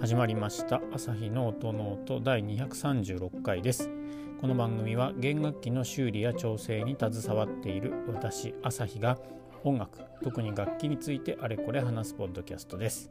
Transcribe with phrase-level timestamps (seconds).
[0.00, 0.80] 始まりました。
[0.94, 3.90] 朝日ノートノート第236回です。
[4.40, 9.18] この番組は弦楽器の修理や調整に携わっている私朝日が
[9.62, 13.10] 音楽特に楽器についてあれこれ話すポッドキャストです。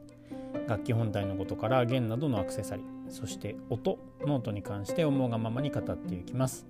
[0.68, 6.66] 楽器本体のことから弦などのアクセサリーそして音ノートに関して思うがままに語っていきます。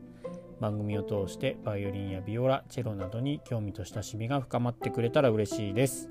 [0.60, 6.10] 番組を通してバイオリンやビオラチェロなどに興味と親しみが深まってくれたら嬉しいです。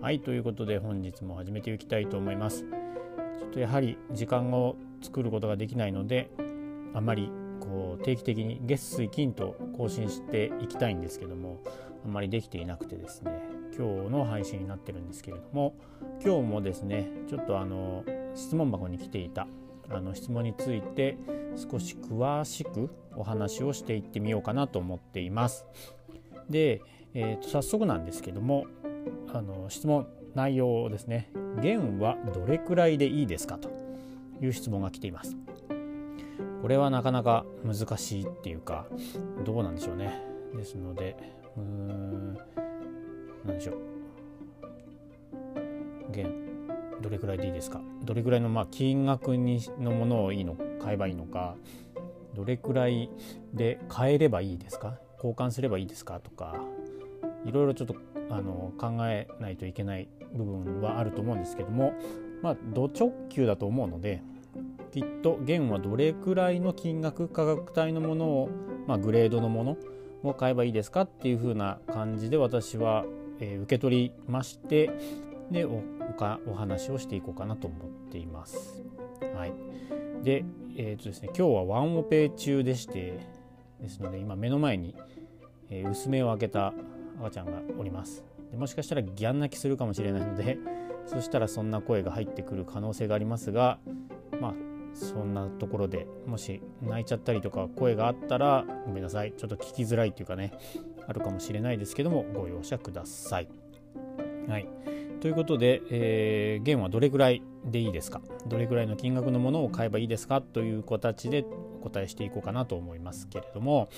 [0.00, 2.64] はいということで本日も始めていきたいと思います。
[3.48, 6.30] っとやはり時間を作ることができないので
[6.94, 7.30] あまり
[7.60, 11.60] こう定期的に月水金と更新していきたいんですけども
[12.04, 13.32] あまりできていなくてですね
[13.76, 15.74] 今日の配信になってるんですけれども
[16.24, 19.46] 今日もですねちょっとあの質問箱に来ていた
[19.90, 21.16] あの質問について
[21.56, 25.66] 少し詳しくお話をしていってみようかなと思っています。
[26.48, 26.82] で、
[27.14, 28.66] えー、と早速なんですけども
[29.32, 30.06] あの質問
[30.38, 31.32] 内容ですね。
[31.60, 33.70] 弦はどれくらいでいいですかと
[34.40, 35.36] いう質問が来ています。
[36.62, 38.86] これはなかなか難しいっていうか
[39.44, 40.22] どうなんでしょうね。
[40.54, 41.16] ですので
[41.56, 42.38] うーん
[43.46, 43.76] 何でしょう。
[46.12, 46.32] 弦
[47.02, 47.80] どれくらいでいいですか。
[48.04, 51.56] どれくらいのまあ金額にのものをいいの買えばいいのか。
[52.36, 53.10] どれくらい
[53.52, 55.00] で買えればいいですか。
[55.16, 56.54] 交換すればいいですかとか
[57.44, 57.96] いろいろちょっと
[58.30, 61.94] あの考えないといけない部分はあると思うんですけども
[62.42, 64.22] まあド直球だと思うので
[64.92, 68.50] きっと弦はどれくらいの金額価格帯のものを、
[68.86, 69.76] まあ、グレードのもの
[70.22, 73.04] を買えばいいですかっていう風な感じで私は、
[73.38, 74.90] えー、受け取りまして
[75.50, 75.82] でお
[76.46, 78.82] お話をしていこうかなと思っています。
[79.36, 79.52] はい、
[80.24, 80.44] で,、
[80.76, 83.20] えーとですね、今日はワンオペ中でして
[83.80, 84.96] ですので今目の前に、
[85.70, 86.74] えー、薄目を開けた
[87.20, 90.58] 赤ちゃんがおりますでもしかしたらギャン泣きするかもしれないので
[91.06, 93.78] そしたらそんな声が入ってくる可能性がありますが
[94.40, 94.54] まあ
[94.94, 100.52] そんなところでもし泣いちゃったりとか声があったらごめんなさいちょっと聞きづらいっていうかね
[101.06, 103.48] あるかもしれないですけどもご容赦ください。
[104.48, 104.66] はい、
[105.20, 108.22] ということで、えー、弦はどれぐらいでいいですか？
[108.46, 110.40] どれぐらいの金額のものを買えばいいですか？
[110.40, 111.44] という形で
[111.80, 113.90] お答えしていこうかなと思いますけれども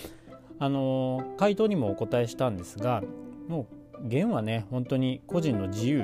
[0.59, 3.03] あの回答にもお答えしたんですが
[3.49, 6.03] もう弦はね本当に個人の自由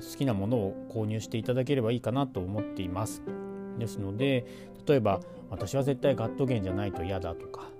[0.00, 3.22] 好きなものを購入していただければいいかなと思っています。
[3.78, 4.46] ですので
[4.86, 5.20] 例えば
[5.50, 7.70] 私は絶対ガット弦じゃないと嫌だとか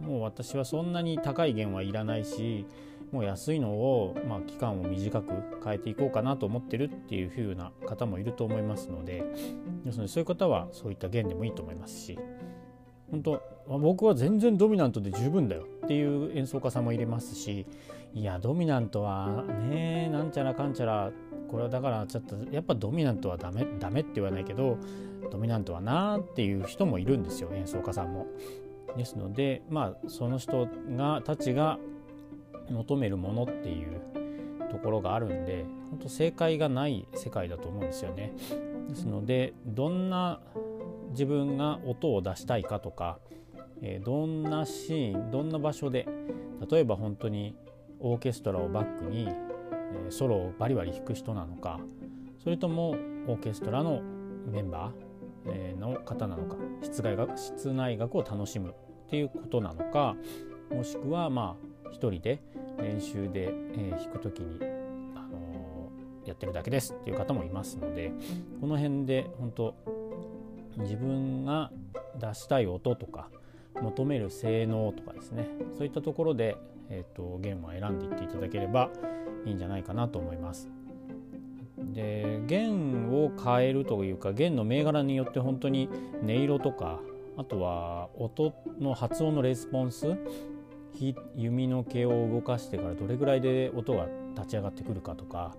[0.00, 2.66] もう私はそんなに高い弦はいらないし
[3.12, 5.32] もう安いのを、まあ、期間を短く
[5.62, 9.22] 変えていこうかなと思ってるっていう風な方もいると思いますので
[9.84, 12.18] ですのでそういう方はそういった弦でもいいと思いますし
[13.14, 13.42] 本当
[13.78, 17.64] 僕は全然ドミナントで十分だよっていう演奏家さんも入れますし
[18.12, 21.12] いやドミナントはねなんちゃらかんちゃら
[21.48, 24.78] これはだからちょっとやっぱドミナントはダメダメって言わないけど
[25.30, 28.26] ドミナントはなーっていう人もいるんですよ演奏家さんも。
[28.96, 31.78] ですのでまあその人がたちが
[32.70, 34.00] 求めるものっていう
[34.70, 38.32] ところがあるんで本当正解がない世界だと思うんですよね。
[38.88, 40.40] ですのでどんな
[41.14, 43.18] 自分が音を出したいかとか、
[43.80, 46.06] えー、どんなシーンどんな場所で
[46.70, 47.56] 例えば本当に
[48.00, 51.80] オーケストラをバックに、えー、ソロをバリバリ弾く人なのか
[52.42, 54.02] それともオーケストラの
[54.50, 54.92] メンバー、
[55.46, 58.74] えー、の方なのか室外楽室内楽を楽しむっ
[59.08, 60.16] ていうことなのか
[60.70, 62.42] もしくはまあ一人で
[62.78, 64.58] 練習で、えー、弾く時に、
[65.14, 65.90] あの、
[66.26, 68.12] やってるだけですっていう方もいますので
[68.60, 69.74] この辺で本当
[70.78, 71.70] 自分が
[72.18, 73.28] 出したい音とか
[73.80, 76.56] 求める性能とかですねそういったところで、
[76.88, 78.90] えーと、弦を選んでいっていただければ
[79.44, 80.70] いいんじゃないかなと思います。
[81.92, 85.88] で弦を変えるというか弦の銘柄によって本当に
[86.22, 87.00] 音色とか
[87.36, 90.16] あとは音の発音のレスポンス
[91.36, 95.56] 弓の毛を動かしてからどれぐらいで音が立ち上がってくるかとか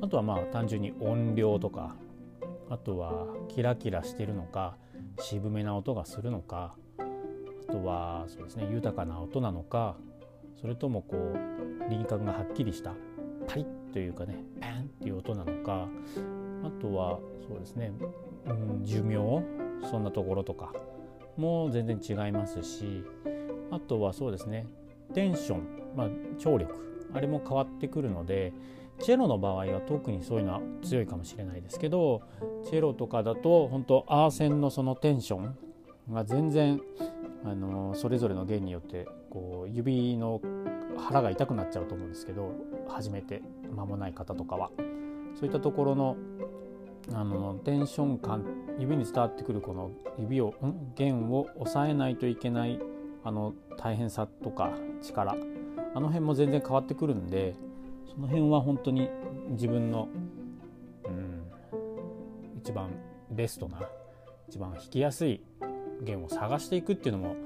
[0.00, 1.96] あとはまあ単純に音量とか
[2.68, 4.76] あとはキラキラしてるのか
[5.20, 6.74] 渋めな音がするのか
[7.68, 9.96] あとはそうですね豊かな音なのか
[10.60, 12.94] それともこう輪郭がはっきりした
[13.46, 15.88] パリッというかねパンっていう音なのか
[16.64, 17.92] あとはそうですね、
[18.46, 19.16] うん、寿命
[19.88, 20.72] そんなところとか
[21.36, 23.04] も全然違いますし
[23.70, 24.66] あとはそうですね
[25.14, 25.62] テンション、
[25.96, 26.08] まあ、
[26.38, 26.74] 張力
[27.14, 28.52] あれも変わってくるので
[29.00, 32.22] チェロの場合は特にそういうのは強いかもしれないですけど
[32.64, 35.56] チェロとかだと本当アーセンのそのテンション
[36.12, 36.80] が全然
[37.44, 40.40] あのそれぞれの弦によってこう指の
[40.96, 42.52] 腹が痛くなっちゃうと思うんですけど
[42.88, 43.42] 初めて
[43.74, 44.70] 間もない方とかは。
[45.38, 46.16] そういったところの
[47.12, 48.44] あのテンション感
[48.78, 50.54] 指に伝わってくるこの指を
[50.96, 52.80] 弦を押さえないといけない
[53.22, 54.72] あの大変さとか
[55.02, 55.36] 力。
[55.94, 57.54] あの辺も全然変わってくるんで
[58.08, 59.08] その辺は本当に
[59.50, 60.08] 自分の、
[61.04, 61.42] うん、
[62.58, 62.90] 一番
[63.30, 63.80] ベストな
[64.48, 65.42] 一番弾きやすい
[66.02, 67.36] 弦を探していくっていうのも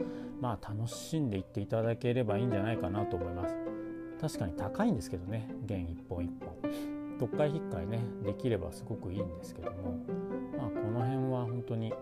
[0.40, 3.54] まあ楽しんでいっていただければいいんじゃないかなと思います。
[4.20, 6.90] 確かに高いんですけどね弦一本一本。
[7.20, 9.98] 読解引っかえねできればすごくいいんですけども
[10.56, 11.92] まあこの辺は本当に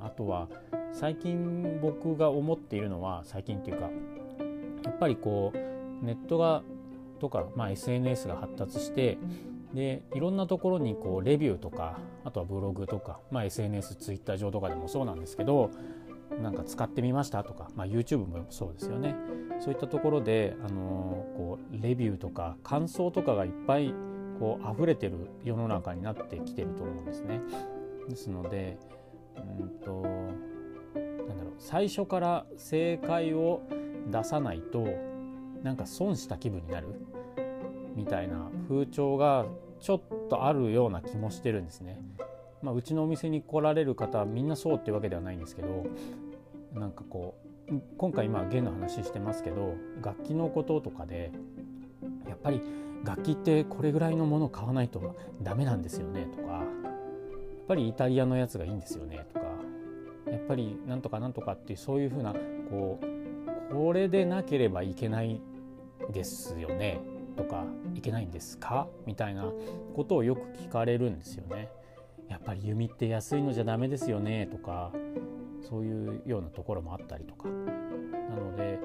[0.00, 0.48] あとは
[0.92, 3.88] 最近僕が思っているのは最近っていうか
[4.84, 6.62] やっぱりこうネットが
[7.22, 9.16] とか、まあ、SNS が発達して
[9.72, 15.70] でいろんなところにこうレビューとかあとはブログとか、まあ、SNS ツイッター上とかでもそうなんですけど
[16.42, 19.14] なんか使ってみましたとか、まあ、YouTube もそうですよね
[19.60, 23.94] そういったところで、あのー、こうレビューとか感想とかがいっぱい
[24.40, 25.14] こう溢れてる
[25.44, 27.40] 世の中になってきてると思うんですね。
[28.08, 28.78] ですので
[29.36, 33.62] うんとなんだろう最初から正解を
[34.10, 34.88] 出さないと
[35.62, 36.88] なんか損した気分になる
[37.94, 39.46] みたいな風潮が
[39.80, 42.00] ちょっとあるような気もしてるんですね。
[42.62, 45.84] まあ、うちのお店に来られる方みんなそうっていうわけではないんですけど
[46.74, 47.34] なんかこ
[47.68, 51.32] う今回今弦の話してますけど楽器のこととかで
[52.28, 52.60] やっぱり
[53.04, 56.64] 楽器ってこれぐらいのものを買わないとダメなんですよねとかやっ
[57.66, 59.46] ぱりイタリアのやつがいいんですよねとか
[60.30, 62.32] やっぱりなんとかなんとかっていうそういうふうな
[62.70, 65.40] こうこれでなければいけない
[66.12, 67.00] ですよね
[67.36, 67.64] とか
[67.94, 68.86] いけないんですか？
[69.06, 69.50] みたいな
[69.94, 71.70] ことをよく聞かれるんですよね。
[72.28, 74.46] やっぱり弓って安いのじゃダメですよね？
[74.46, 74.92] とか
[75.60, 77.48] そういうようなところもあったりとか。
[77.48, 78.78] なので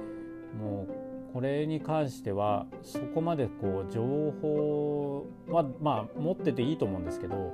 [0.60, 0.88] も
[1.30, 4.02] うこれに関してはそこまでこう情
[4.42, 7.54] 報はまあ持ってていいと思うんですけど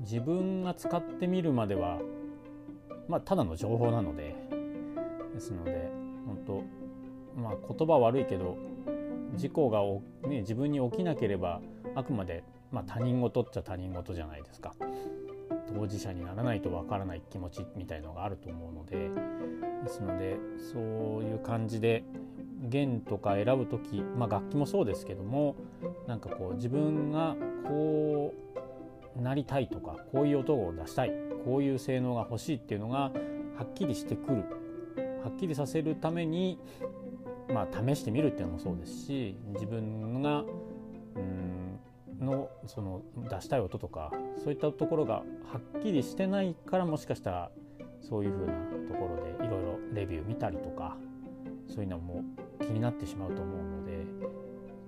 [0.00, 1.98] 自分が使ってみるまでは
[3.08, 4.34] まあただの情報なので。
[5.32, 5.88] ですので
[6.26, 8.56] 本当まあ言葉悪いけど
[9.34, 9.80] 事故が、
[10.28, 11.60] ね、自分に起きなければ
[11.94, 14.74] あくまでまあ、他人事っちゃ他人事じゃないですか。
[15.74, 19.08] 当事者にならないとわからない気持ちみたいのがあると思うので
[19.84, 20.36] ですので
[20.72, 20.82] そう
[21.22, 22.02] いう感じで
[22.60, 25.54] 弦とか選ぶ時、まあ、楽器もそうですけども
[26.08, 28.34] なんかこう自分がこ
[29.16, 31.12] うなりたいとかこういう音を出したい
[31.44, 33.10] こういう性能が欲しいっていうのがは
[33.64, 34.44] っきりしてくる。
[35.22, 36.58] はっきりさせるために
[37.52, 40.44] まあ試してみるっていうのもそうですし自分が
[41.16, 41.80] うん
[42.20, 44.12] のその出したい音とか
[44.44, 45.22] そういったところがは
[45.78, 47.50] っきりしてないからもしかしたら
[48.02, 48.52] そういうふうな
[48.88, 50.96] ところでいろいろレビュー見たりとか
[51.66, 52.22] そういうのも
[52.60, 54.04] 気になってしまうと思うので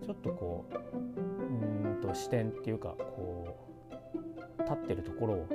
[0.05, 3.57] ちょっとこううんと視点っていうかこ
[4.59, 5.47] う立ってるところを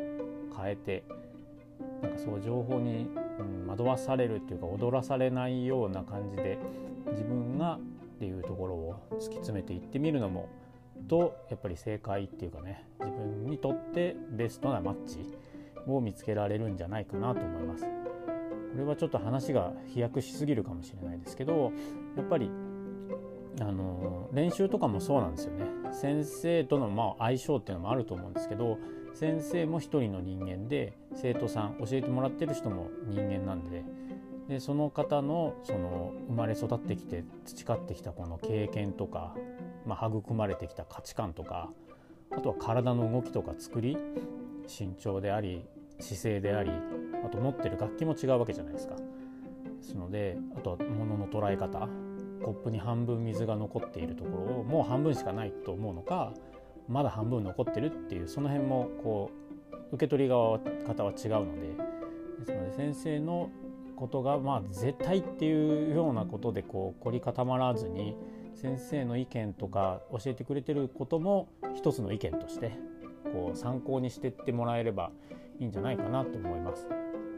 [0.57, 1.03] 変えて
[2.01, 3.09] なんかそう情報に、
[3.67, 6.57] 惑わされるっていうか踊らされないような感じで
[7.11, 7.79] 自分がっ
[8.19, 10.49] ていうところを突き詰めていってみるのも
[11.07, 15.19] とやっぱり正解っていうかね自分にとってベストなマッチ
[15.87, 17.85] を見つけられるんじゃないかなと思います。
[17.85, 17.89] こ
[18.77, 21.71] れはちょっと話が飛躍しすぎるかもしれないですけど
[22.15, 22.51] やっぱり
[23.59, 28.77] あの練習とかもそうなんですよね先生とのまあ相性っていうのもあると思うんですけど
[29.15, 33.83] 先生も一人の人間で生徒さん教えてもらってる人も人間なんで
[34.47, 39.35] でその方のその生まれ育ってきて培ってきたこの経験とか
[39.87, 41.69] まあ、育まれてきた価値観とか
[42.31, 43.97] あとは体の動きとか作り
[44.67, 45.65] 身長であり
[45.99, 46.71] 姿勢であり
[47.25, 48.95] あと持ってる楽器も違うわけじゃないですか。
[48.95, 49.01] で
[49.81, 51.87] すのであとは物の捉え方
[52.43, 56.33] コップに半分水が残っているところをもう半分しかないと思うのか
[56.89, 59.31] まだ半分残ってるっていうその辺もこ
[59.91, 61.67] う受け取り側方は違うので
[62.39, 63.49] ですので先生の
[63.97, 68.15] ことがまあ絶対っていうようなことでこう凝り固まらずに
[68.53, 72.71] 先生の意見とか教えてくれてることも一つの意見として
[73.33, 75.11] こう参考にしてってもらえれば
[75.59, 76.87] いいんじゃないかなと思います。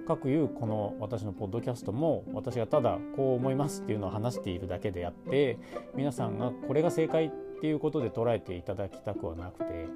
[0.08, 5.60] かくいうこの私のポッドキャストも私がただこう思いますっていうのを話しているだけであって
[5.94, 7.30] 皆さんがこれが正解っ
[7.62, 9.88] ていうことで捉えていただきたくはなくて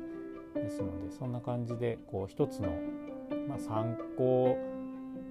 [0.53, 2.69] ですのでそんな感じでこう一つの、
[3.47, 4.55] まあ、参考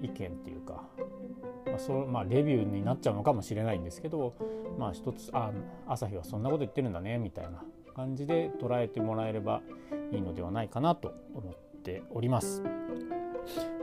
[0.02, 0.84] 意見っていうか
[1.66, 4.34] まあそまあ、レビューになっちゃうのかもしれないんですけど、
[4.78, 5.50] まあ、一つあ
[5.86, 9.62] 朝日はそんなこと言ってるんだねみたいな感じで捉えてもらえれば
[10.10, 12.62] いいのではないかなと思っております。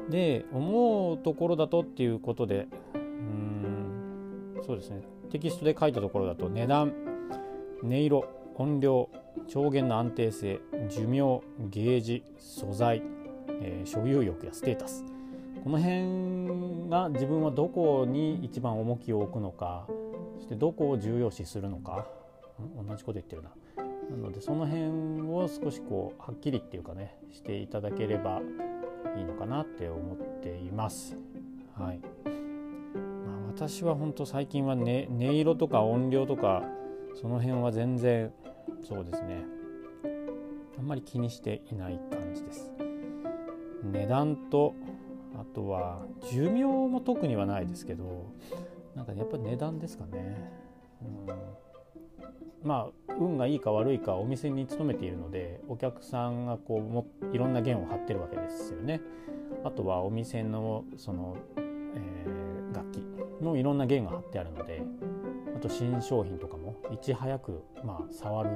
[0.10, 6.94] で思うところだとっていうことでうんそうですねテキストで書いたところだと値段
[7.84, 9.10] 音色音量
[9.48, 10.60] 調弦の安定性
[10.90, 13.04] 寿命ゲージ素材、
[13.62, 15.06] えー、所有欲やステータス
[15.64, 19.88] この辺が自分はどこに一番重きを置くのか
[20.38, 22.08] そしてどこを重要視するのか
[22.88, 23.50] 同じこと言ってるな
[24.10, 28.42] なのでその辺を少しこうはっきりっていうかねしていただければ
[29.18, 31.18] いいのかなって思っています。
[31.76, 32.00] はい、
[33.26, 36.64] まあ、私は本当最近は、ね、音色とか音量とか
[37.22, 38.32] その辺は全然
[38.82, 39.46] そうですね
[40.78, 42.72] あんまり気にしていない感じです。
[43.84, 44.74] 値段と
[45.40, 48.32] あとは寿命も特にはないですけど
[48.96, 50.52] なんかやっぱり値段ですかね。
[51.02, 51.60] うん
[52.62, 59.00] まあ運がいいか悪いかお店に勤めているのでお客さんがこうもいろんな弦を張ってるわけですよね。
[59.64, 62.98] あとはお店のその、えー、楽器
[63.42, 64.84] のいろんな弦が張ってあるので
[65.56, 68.50] あと新商品とかもいち早く、まあ、触る、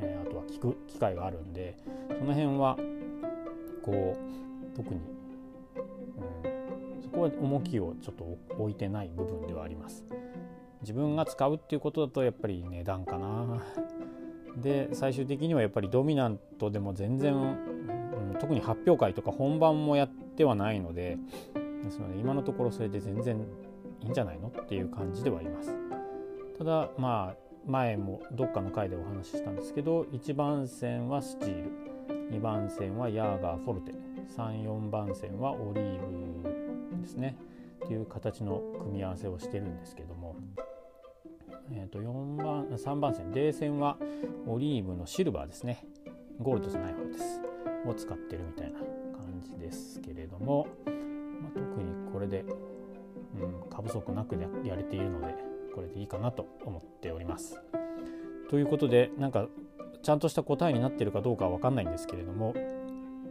[0.00, 1.76] えー、あとは聞く機会があるんで
[2.18, 2.76] その辺は
[3.82, 5.00] こう特に、
[7.02, 10.04] そこは重きをちょっと置いてない部分ではあります。
[10.82, 13.62] 自分が使うっていうことだとやっぱり値段かな。
[14.56, 21.18] で最終的にはやっぱりドミナントでも全然、うん、特に発表会とか本番もやってはないので
[21.84, 23.36] ですので今のところそれで全然
[24.00, 25.74] いいんじゃないのっていう感じではあります。
[26.58, 31.70] ただまあ前もどっかの回でお話ししたんですけど1番線はスチール
[32.30, 33.92] 2番線はヤーガーフォルテ
[34.36, 37.36] 34番線はオリーブですね。
[37.84, 40.36] っていう形の組み合わせをしてるんですけども。
[41.72, 43.32] えー、と4番3番線。
[43.32, 43.96] 冷線は
[44.46, 45.84] オリーブのシルバーですね。
[46.40, 47.40] ゴールドじゃない方です。
[47.86, 52.44] を使ってるみたいな感じですけれども、まあ、特にこれで、
[53.40, 55.34] うん、過不足なくやれているので
[55.74, 57.60] これでいいかなと思っております。
[58.50, 59.46] ということでなんか
[60.02, 62.54] ちゃんとした答えになってるかどうかは分かんないんですけれども。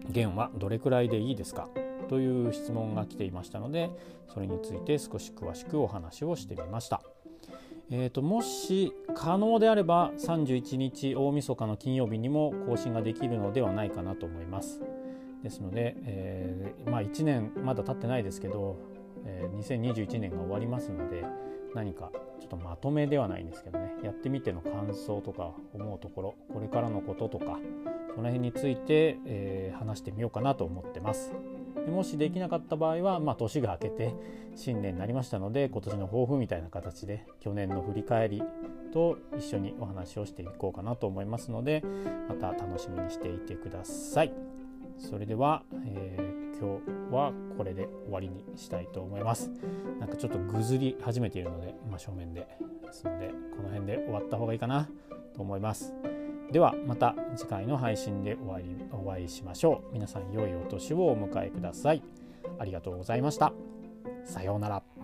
[0.09, 1.67] 弦はどれくらいでいいですか？
[2.07, 3.89] という質問が来ていましたので
[4.31, 7.01] それについて少し詳しくお話をしてみました。
[7.91, 14.81] えーと、もし可能であれば31日大晦日の金曜日にも更新ができるのではないかなと思います。
[15.43, 18.77] ですので、えー、まあ、1年まだ経ってないですけど、
[19.25, 21.23] えー、2021年が終わりますので
[21.75, 27.59] 何かちょっとまとめではないんですけどねやってみての感想とか思うところこれからのこととか
[28.15, 31.33] その辺について、えー、話してみようかなと思ってます。
[31.75, 34.15] でもしできなかった場合は、まあ、年が明けて
[34.55, 38.43] 新年になりましたので今年の抱負みたいな形で去年の振り返り
[38.91, 41.83] と一緒にお話をしていこうかなと思いますので
[42.29, 44.33] また楽しみにしていてください。
[44.97, 49.51] それでは、えー、今日はこれで終わりにしたいと思います。
[49.99, 52.47] なんかちょっとぐずり始めているので、まあ、正面で
[52.81, 54.89] ですのでこの辺で終わった方がいいかな
[55.35, 55.93] と思います。
[56.51, 59.93] ではまた次回の配信でお会いお会いしましょう。
[59.93, 62.01] 皆さん良いお年をお迎えください。
[62.59, 63.51] ありがとうございました。
[64.23, 64.94] さようなら。